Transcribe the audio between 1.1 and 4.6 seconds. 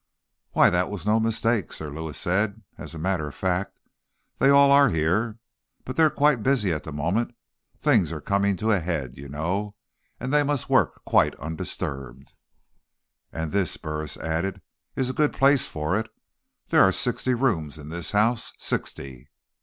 mistake," Sir Lewis said. "As a matter of fact, they are